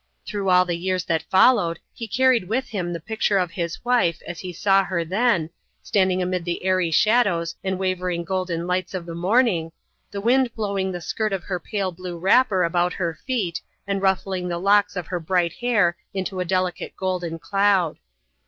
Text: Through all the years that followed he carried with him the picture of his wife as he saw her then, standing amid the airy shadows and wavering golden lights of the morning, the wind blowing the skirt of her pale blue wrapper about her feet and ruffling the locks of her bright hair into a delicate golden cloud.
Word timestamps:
Through 0.25 0.49
all 0.49 0.65
the 0.65 0.73
years 0.75 1.05
that 1.05 1.29
followed 1.29 1.77
he 1.93 2.07
carried 2.07 2.49
with 2.49 2.69
him 2.69 2.91
the 2.91 2.99
picture 2.99 3.37
of 3.37 3.51
his 3.51 3.85
wife 3.85 4.19
as 4.25 4.39
he 4.39 4.51
saw 4.51 4.83
her 4.83 5.05
then, 5.05 5.51
standing 5.83 6.23
amid 6.23 6.43
the 6.43 6.63
airy 6.65 6.89
shadows 6.89 7.55
and 7.63 7.77
wavering 7.77 8.23
golden 8.23 8.65
lights 8.65 8.95
of 8.95 9.05
the 9.05 9.13
morning, 9.13 9.71
the 10.09 10.19
wind 10.19 10.55
blowing 10.55 10.91
the 10.91 11.01
skirt 11.01 11.31
of 11.33 11.43
her 11.43 11.59
pale 11.59 11.91
blue 11.91 12.17
wrapper 12.17 12.63
about 12.63 12.93
her 12.93 13.19
feet 13.27 13.61
and 13.85 14.01
ruffling 14.01 14.47
the 14.47 14.57
locks 14.57 14.95
of 14.95 15.05
her 15.05 15.19
bright 15.19 15.53
hair 15.53 15.95
into 16.15 16.39
a 16.39 16.45
delicate 16.45 16.95
golden 16.97 17.37
cloud. 17.37 17.99